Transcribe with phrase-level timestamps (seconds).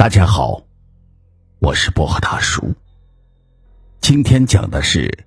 [0.00, 0.62] 大家好，
[1.58, 2.74] 我是薄荷大叔。
[4.00, 5.26] 今天讲的是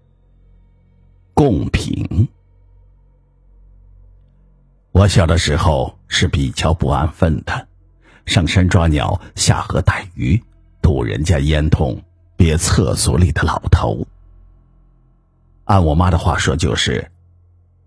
[1.35, 2.27] 贡品。
[4.91, 7.67] 我小的时候是比较不安分的，
[8.25, 10.41] 上山抓鸟，下河逮鱼，
[10.81, 12.01] 堵人家烟筒，
[12.35, 14.07] 憋厕所里的老头。
[15.65, 17.11] 按我妈的话说，就是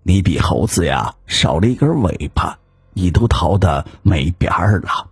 [0.05, 2.61] 你比猴子呀少了一根尾巴，
[2.93, 5.11] 你都逃得没边儿了。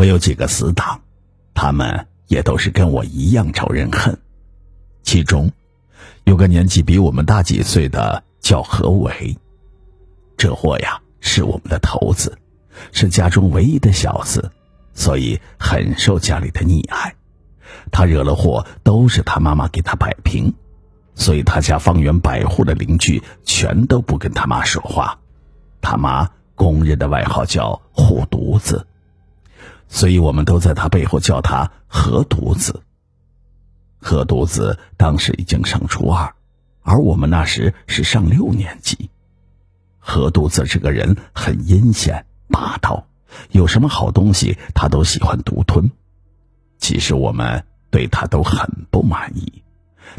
[0.00, 1.02] 我有几个死党，
[1.52, 4.18] 他们也都是跟我一样招人恨。
[5.02, 5.52] 其中
[6.24, 9.36] 有个年纪比我们大几岁的叫何伟，
[10.38, 12.38] 这货呀是我们的头子，
[12.92, 14.50] 是家中唯一的小子，
[14.94, 17.14] 所以很受家里的溺爱。
[17.92, 20.50] 他惹了祸，都是他妈妈给他摆平，
[21.14, 25.18] 所以他家方圆百户的邻居全都不跟他妈说话。
[25.82, 28.86] 他妈公认的外号叫“护犊子”。
[29.92, 32.80] 所以我们都在他背后叫他何独子。
[33.98, 36.32] 何独子当时已经上初二，
[36.82, 39.10] 而我们那时是上六年级。
[39.98, 43.04] 何独子这个人很阴险霸道，
[43.50, 45.90] 有什么好东西他都喜欢独吞。
[46.78, 49.62] 其实我们对他都很不满意，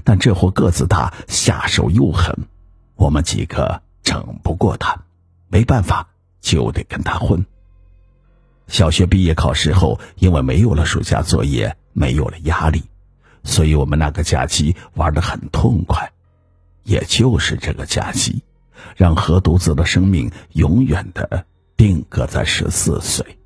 [0.04, 2.38] 但这货个子大，下手又狠，
[2.96, 5.02] 我们几个整不过他，
[5.48, 6.10] 没办法，
[6.42, 7.44] 就得跟他混。
[8.72, 12.84] 小学毕业考试后，因为没有了暑假作业，没有了压力，
[13.44, 16.10] 所以我们那个假期玩得很痛快。
[16.84, 18.42] 也就是这个假期，
[18.96, 23.38] 让何独子的生命永远的定格在十四岁。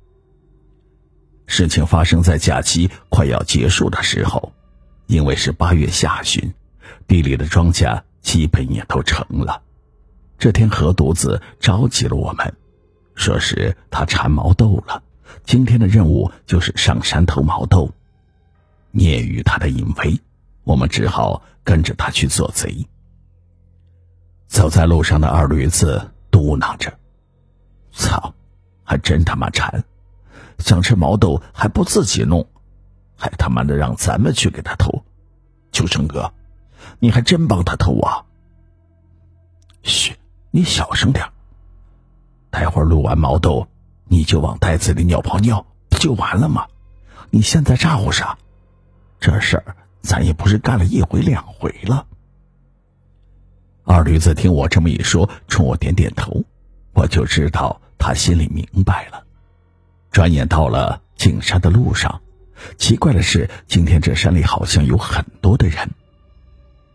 [1.48, 4.52] 事情发生在假期快要结束的时候，
[5.06, 6.54] 因为是八月下旬，
[7.08, 9.60] 地里的庄稼基本也都成了。
[10.38, 12.54] 这天，何独子召集了我们，
[13.16, 15.02] 说是他馋毛豆了。
[15.44, 17.90] 今天的任务就是上山偷毛豆，
[18.90, 20.20] 聂于他的淫威，
[20.64, 22.86] 我们只好跟着他去做贼。
[24.46, 26.98] 走在路上的二驴子嘟囔着
[27.92, 28.34] ：“操，
[28.84, 29.84] 还真他妈馋，
[30.58, 32.48] 想吃毛豆还不自己弄，
[33.16, 35.04] 还他妈的让咱们去给他偷。
[35.72, 36.32] 秋生哥，
[36.98, 38.24] 你还真帮他偷啊？
[39.82, 40.16] 嘘，
[40.50, 41.24] 你小声点
[42.50, 43.66] 待会儿录完毛豆。”
[44.08, 46.66] 你就往袋子里尿泡尿，不就完了吗？
[47.30, 48.38] 你现在咋呼啥？
[49.18, 52.06] 这事儿咱也不是干了一回两回了。
[53.84, 56.44] 二驴子听我这么一说，冲我点点头，
[56.92, 59.24] 我就知道他心里明白了。
[60.10, 62.20] 转眼到了进山的路上，
[62.78, 65.90] 奇怪的是，今天这山里好像有很多的人。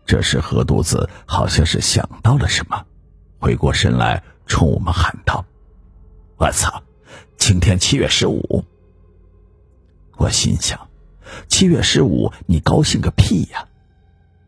[0.06, 2.84] 这时何犊子好像是想到了什么，
[3.38, 5.44] 回过神来冲我们喊道
[6.36, 6.82] ：“我操！”
[7.44, 8.64] 今天七月十五，
[10.16, 10.88] 我心想，
[11.48, 13.66] 七月十五你高兴个屁呀！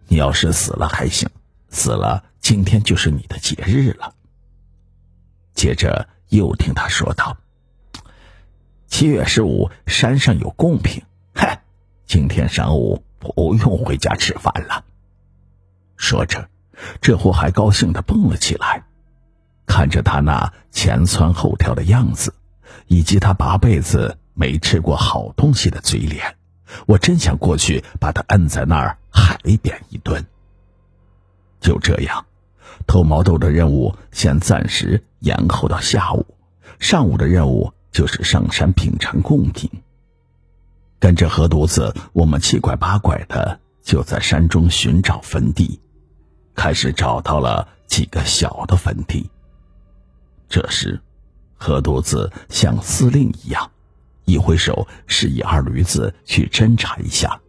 [0.06, 1.28] 你要是死了还行，
[1.70, 4.14] 死了今天就是你的节日了。
[5.54, 7.36] 接着又听他说道
[8.86, 11.02] ：“七月十五山上有贡品，
[11.34, 11.64] 嗨，
[12.06, 14.84] 今天晌午不用回家吃饭了。”
[15.98, 16.48] 说着，
[17.00, 18.84] 这货还高兴的蹦了起来，
[19.66, 22.32] 看着他那前窜后跳的样子。
[22.86, 26.36] 以及他八辈子没吃过好东西的嘴脸，
[26.86, 30.24] 我真想过去把他摁在那儿海扁一顿。
[31.60, 32.26] 就这样，
[32.86, 36.26] 偷毛豆的任务先暂时延后到下午，
[36.78, 39.70] 上午的任务就是上山品尝贡品。
[40.98, 45.80] 跟着何犊子，我们七拐八拐的就在山中寻找坟地，
[46.54, 49.30] 开始找到了几个小的坟地。
[50.48, 51.00] 这时。
[51.56, 53.70] 何犊子像司令一样，
[54.24, 57.40] 一挥手示意二驴子去侦查一下。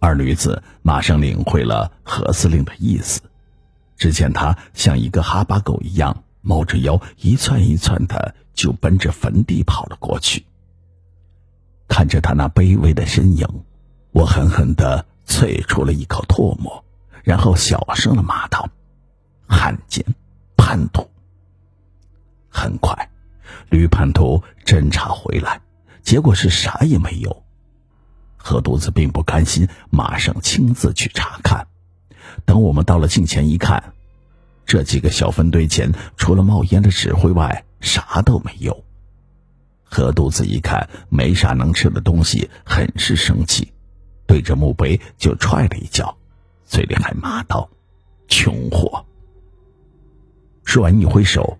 [0.00, 3.20] 二驴子马上领会了何司令的意思，
[3.96, 10.44] 只见他像一个哈巴狗一样，猫着腰，一窜一窜的就奔着坟地跑了过去。
[11.88, 13.46] 看着他那卑微的身影，
[14.10, 16.84] 我狠狠的啐出了一口唾沫，
[17.22, 18.68] 然后小声的骂道
[19.48, 20.04] ：“汉奸，
[20.56, 21.08] 叛徒！”
[22.64, 23.10] 很快，
[23.68, 25.60] 驴叛徒侦查回来，
[26.02, 27.42] 结果是啥也没有。
[28.38, 31.66] 何犊子并不甘心，马上亲自去查看。
[32.46, 33.92] 等我们到了近前一看，
[34.64, 38.82] 这几个小分堆前除了冒烟的纸灰外，啥都没有。
[39.82, 43.74] 何犊子一看没啥能吃的东西，很是生气，
[44.26, 46.16] 对着墓碑就踹了一脚，
[46.64, 47.68] 嘴里还骂道
[48.26, 49.04] ：“穷货！”
[50.64, 51.58] 说完一挥手。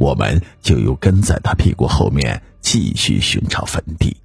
[0.00, 4.16] 我们就又跟在他屁股后面继续寻找坟地。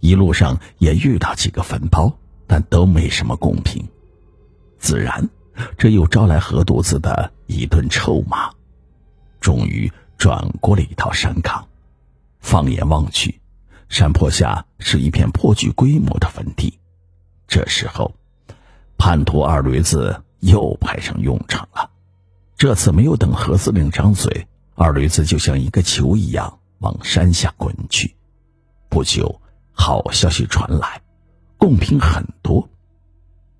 [0.00, 2.10] 一路上也遇到几个坟包，
[2.46, 3.86] 但都没什么贡品。
[4.78, 5.28] 自然，
[5.76, 8.50] 这又招来何犊子的一顿臭骂。
[9.42, 11.68] 终于转过了一道山岗，
[12.40, 13.42] 放眼望去，
[13.90, 16.78] 山坡下是一片颇具规模的坟地。
[17.46, 18.14] 这时候，
[18.96, 21.90] 叛徒二驴子又派上用场了。
[22.56, 28.16] 这次没有等何司令张嘴，二驴子就像一个球一样往山下滚去。
[28.88, 29.40] 不久，
[29.72, 31.02] 好消息传来，
[31.56, 32.68] 贡品很多。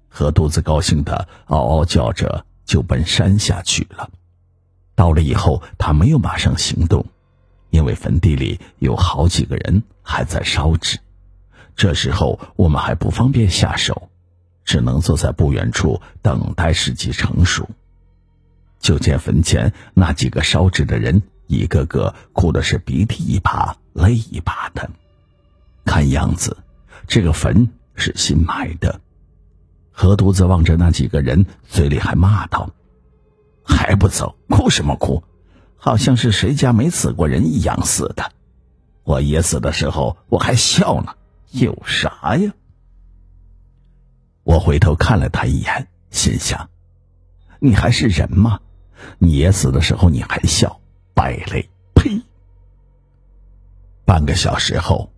[0.09, 4.11] 何肚子高兴的嗷嗷叫着，就奔山下去了。
[4.95, 7.07] 到了以后，他没有马上行动，
[7.71, 10.99] 因为坟地里有好几个人还在烧纸。
[11.75, 14.11] 这时候我们还不方便下手，
[14.65, 17.69] 只能坐在不远处等待时机成熟。
[18.83, 24.91] 就见坟前那几个烧纸的人，一个个哭的是鼻涕一把泪一把的，
[25.85, 26.59] 看样子
[27.07, 29.01] 这个坟是新埋的。
[29.93, 32.71] 何犊子望着那几个人，嘴里还骂道
[33.63, 35.23] ：“还不走，哭什么哭？
[35.77, 38.33] 好像是谁家没死过人一样似的。
[39.05, 41.15] 我爷死的时候我还笑呢，
[41.51, 42.53] 有啥呀？”
[44.43, 46.69] 我回头看了他一眼，心想
[47.61, 48.59] ：“你还是人吗？
[49.19, 50.81] 你爷死的时候你还笑，
[51.15, 51.69] 败类！
[51.95, 52.23] 呸！”
[54.05, 55.13] 半个小时后，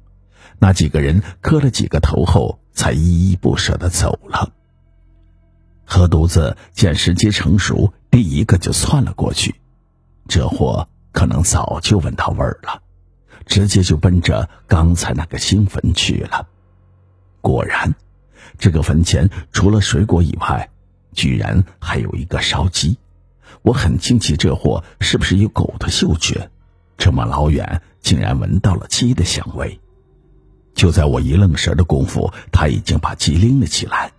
[0.59, 4.53] 那几个人磕了几个头后，才依依不舍的走了。
[5.85, 9.55] 何犊子见时机成熟，第一个就窜了过去。
[10.29, 12.83] 这货可能早就闻到味儿了，
[13.47, 16.49] 直接就奔着刚才那个新坟去了。
[17.41, 17.95] 果然，
[18.59, 20.71] 这个坟前除了水果以外，
[21.13, 22.99] 居然还有一个烧鸡。
[23.64, 26.50] 我很惊奇，这货是不是有狗的嗅觉？
[26.99, 29.81] 这么老远竟然闻到了鸡的香味。
[30.75, 34.12] 就在我一愣神的功夫，他已经把鸡拎了起来。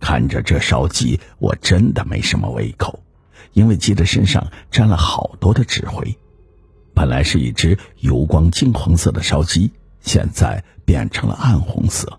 [0.00, 2.98] 看着这烧鸡，我真的没什么胃口，
[3.52, 6.18] 因为鸡的身上沾了好多的纸灰。
[6.94, 9.70] 本来是一只油光金黄色的烧鸡，
[10.00, 12.18] 现在变成了暗红色。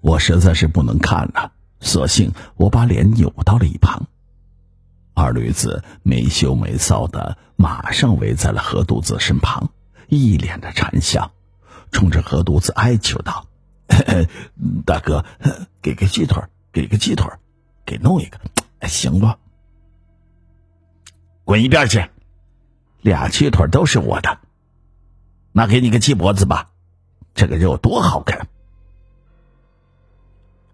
[0.00, 4.08] 我实在是不能看了，索性我把脸扭到了一旁。
[5.14, 9.70] 二驴子没羞没臊的，马上围在了何肚子身旁，
[10.08, 11.30] 一脸的馋相，
[11.90, 13.46] 冲着何肚子哀求道
[14.86, 15.24] ：“大哥，
[15.80, 16.42] 给个鸡腿。”
[16.72, 17.30] 给个鸡腿，
[17.84, 18.40] 给弄一个，
[18.88, 19.30] 行不？
[21.44, 22.08] 滚一边去！
[23.02, 24.38] 俩鸡腿都是我的，
[25.52, 26.70] 那给你个鸡脖子吧，
[27.34, 28.48] 这个肉多好看。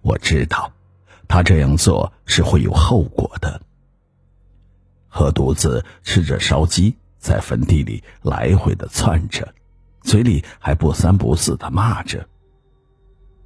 [0.02, 0.70] 我知道，
[1.26, 3.60] 他这样做是会有后果的。
[5.08, 9.52] 何犊子吃着烧鸡，在坟地里来回的窜着，
[10.02, 12.26] 嘴里还不三不四的骂着。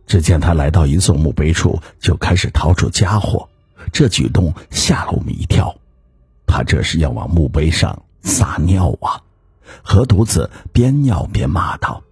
[0.07, 3.49] 只见他来到一座墓碑处，就开始掏出家伙。
[3.93, 5.75] 这举动吓了我们一跳。
[6.47, 9.23] 他这是要往墓碑上撒尿啊！
[9.83, 12.03] 何犊子边尿边骂道：“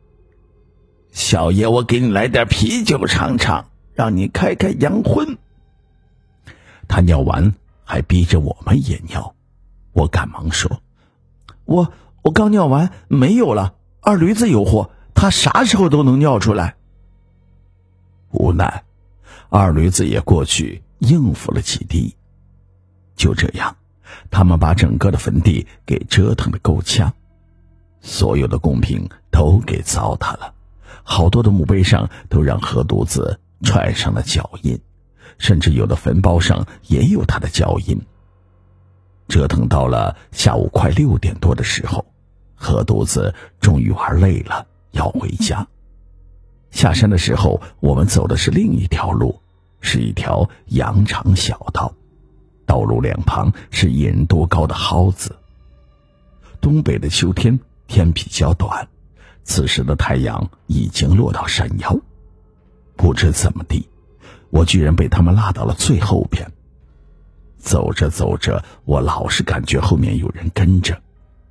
[1.13, 5.37] 小爷，我给你来点啤酒尝尝，让你开开阳昏。”
[6.89, 7.55] 他尿完
[7.85, 9.35] 还逼着我们也尿。
[9.93, 10.83] 我赶忙说
[11.65, 11.93] ：“我
[12.23, 13.75] 我刚尿完没有了。
[14.01, 16.77] 二驴子有货，他啥时候都能尿出来。”
[18.33, 18.85] 无奈，
[19.49, 22.15] 二驴子也过去应付了几滴。
[23.17, 23.77] 就这样，
[24.31, 27.13] 他们把整个的坟地给折腾的够呛，
[28.01, 30.55] 所有的贡品都给糟蹋了，
[31.03, 34.81] 好多的墓碑上都让河犊子踹上了脚印，
[35.37, 38.01] 甚至有的坟包上也有他的脚印。
[39.31, 42.05] 折腾到了下午快六点多的时候，
[42.57, 45.67] 何肚子终于玩累了，要回家。
[46.73, 49.41] 下山的时候，我们走的是另一条路，
[49.81, 51.95] 是一条羊肠小道，
[52.67, 55.37] 道路两旁是一人多高的蒿子。
[56.61, 58.89] 东北的秋天天比较短，
[59.45, 61.97] 此时的太阳已经落到山腰。
[62.97, 63.89] 不知怎么地，
[64.51, 66.51] 我居然被他们拉到了最后边。
[67.61, 71.01] 走着走着，我老是感觉后面有人跟着，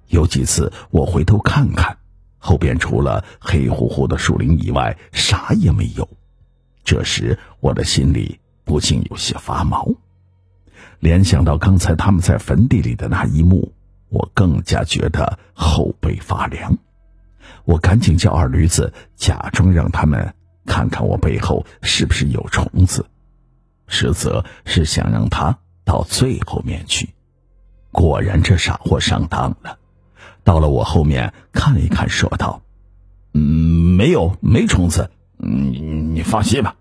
[0.07, 1.95] 有几次我回头看看。
[2.37, 6.07] 后边除了黑乎乎的树林以外，啥也没有。
[6.83, 9.87] 这时，我的心里不禁有些发毛。
[10.99, 13.73] 联想到刚才他们在坟地里的那一幕，
[14.07, 16.77] 我更加觉得后背发凉。
[17.65, 20.33] 我赶紧叫二驴子假装让他们
[20.65, 23.05] 看看我背后是不是有虫子，
[23.87, 27.15] 实则是想让他到最后面去。
[27.91, 29.79] 果然这傻货上当了，
[30.43, 32.61] 到了我后面看了一看，说道
[33.33, 33.41] ：“嗯，
[33.97, 36.75] 没有，没虫子，你你放心吧。”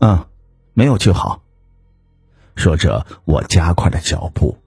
[0.00, 0.26] 嗯，
[0.74, 1.42] 没有就好。
[2.56, 4.58] 说着，我加快了脚步，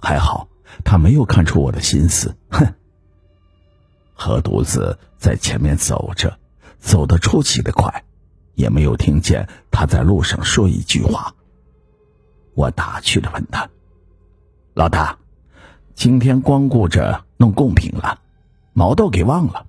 [0.00, 0.48] 还好
[0.82, 2.34] 他没有看出我的心思。
[2.48, 2.72] 哼，
[4.14, 6.38] 何独子在前面走着，
[6.78, 8.02] 走得出奇的快，
[8.54, 11.34] 也没有听见他在路上说一句话。
[12.54, 13.68] 我打趣的问他
[14.74, 15.18] ：“老大，
[15.94, 18.20] 今天光顾着弄贡品了，
[18.72, 19.66] 毛豆给忘了。”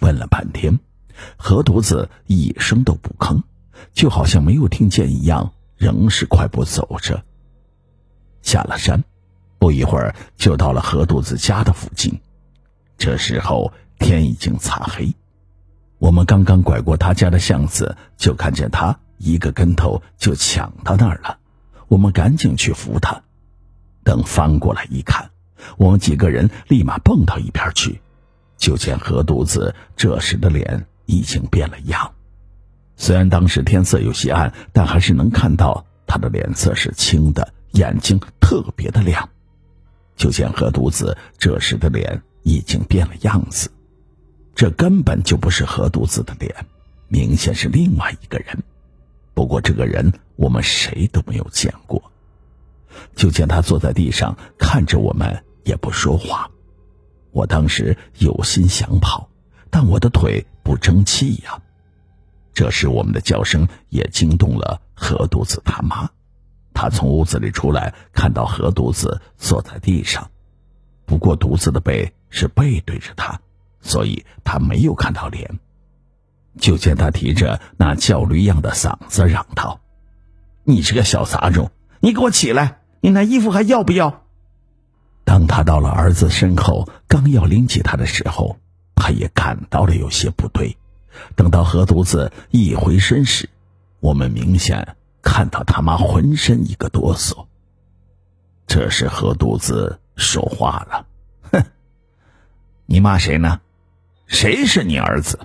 [0.00, 0.78] 问了半天，
[1.36, 3.42] 何独子一声都不吭，
[3.92, 7.22] 就好像没有听见一样，仍是快步走着。
[8.40, 9.04] 下了山，
[9.58, 12.20] 不一会儿就到了何独子家的附近。
[12.98, 15.14] 这时候天已经擦黑，
[15.98, 21.38] 我们刚刚拐过他家的巷子，就看见他一个跟头就抢到那儿了。
[21.92, 23.22] 我们赶紧去扶他，
[24.02, 25.30] 等翻过来一看，
[25.76, 28.00] 我们几个人立马蹦到一边去，
[28.56, 32.14] 就见何独子这时的脸已经变了样。
[32.96, 39.28] 虽然当时天色有些暗，但还是能看到他的脸色是青的，眼睛特别的亮。
[40.16, 43.70] 就见何独子这时的脸已经变了样子，
[44.54, 46.64] 这根本就不是何独子的脸，
[47.08, 48.62] 明显是另外一个人。
[49.34, 52.02] 不过这个人我们谁都没有见过，
[53.14, 56.50] 就见他坐在地上看着我们，也不说话。
[57.30, 59.28] 我当时有心想跑，
[59.70, 61.62] 但我的腿不争气呀。
[62.52, 66.10] 这时我们的叫声也惊动了何独子他妈，
[66.74, 70.28] 他从屋子里出来，看到何独子坐在地上，
[71.06, 73.40] 不过独子的背是背对着他，
[73.80, 75.60] 所以他没有看到脸。
[76.58, 79.80] 就见他提着那叫驴样的嗓子嚷道
[80.64, 82.80] ：“你这个小杂种，你给我起来！
[83.00, 84.22] 你那衣服还要不要？”
[85.24, 88.58] 当他到了儿子身后，刚要拎起他的时候，
[88.94, 90.76] 他也感到了有些不对。
[91.36, 93.48] 等到何独子一回身时，
[94.00, 97.46] 我们明显看到他妈浑身一个哆嗦。
[98.66, 101.06] 这时何独子说话了
[101.52, 101.64] ：“哼，
[102.86, 103.60] 你骂谁呢？
[104.26, 105.38] 谁是你儿子？”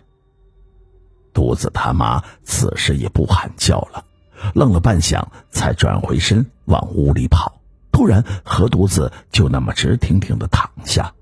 [1.33, 4.05] 独子他妈此时也不喊叫了，
[4.53, 7.61] 愣了半晌，才转回身往屋里跑。
[7.91, 11.13] 突然，何独子就那么直挺挺的躺下，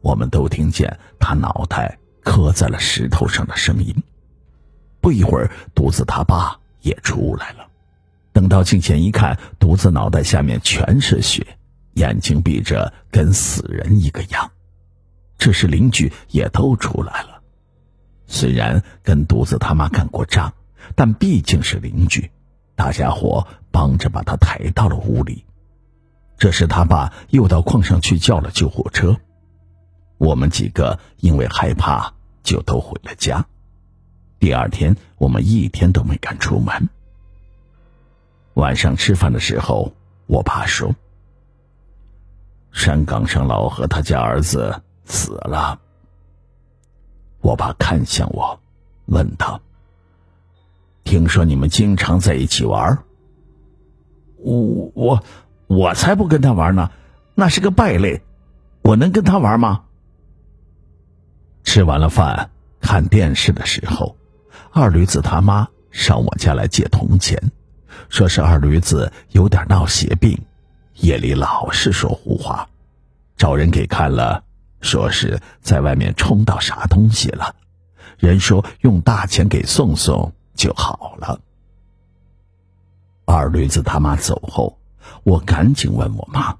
[0.00, 3.94] 我们都听见他脑袋磕在了石头上的声音。
[5.00, 7.66] 不一会儿，独子他爸也出来了。
[8.32, 11.44] 等到近前一看，独子脑袋下面全是血，
[11.94, 14.50] 眼睛闭着，跟死人一个样。
[15.36, 17.42] 这时邻居也都出来了。
[18.28, 20.54] 虽然跟独子他妈干过仗，
[20.94, 22.30] 但毕竟是邻居，
[22.82, 25.44] 大家伙帮着把他抬到了屋里。
[26.36, 29.16] 这时他爸又到矿上去叫了救护车，
[30.18, 32.12] 我们几个因为害怕，
[32.42, 33.46] 就都回了家。
[34.40, 36.88] 第二天我们一天都没敢出门。
[38.54, 39.92] 晚上吃饭的时候，
[40.26, 40.92] 我爸说
[42.74, 45.78] ：“山岗上老何他家儿子死了。”
[47.42, 48.58] 我爸看向我，
[49.06, 49.60] 问道
[51.04, 52.98] ：“听说你们经常在一起玩？”
[54.38, 55.22] 我我
[55.66, 56.90] 我才不跟他玩呢，
[57.34, 58.22] 那是个败类，
[58.82, 59.84] 我能跟他玩吗？
[61.64, 64.16] 吃完了饭，看电视的时候，
[64.72, 67.40] 二驴子他妈上我家来借铜钱，
[68.08, 70.36] 说是二驴子有点闹邪病，
[70.96, 72.68] 夜里老是说胡话，
[73.36, 74.42] 找人给看了。
[74.80, 77.54] 说是在外面冲到啥东西了，
[78.18, 80.32] 人说用大钱给送送
[80.62, 81.40] 就好了。
[83.24, 84.78] 二驴子他妈走后，
[85.24, 86.56] 我赶紧问我妈：“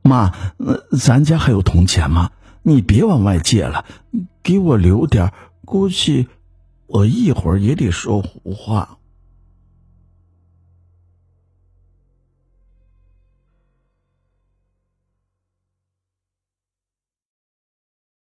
[0.00, 0.32] 妈，
[0.98, 2.30] 咱家还有铜钱吗？
[2.62, 3.84] 你别往外借了，
[4.42, 5.34] 给我留点，
[5.66, 6.28] 估计
[6.86, 8.97] 我一会儿也得说胡话。”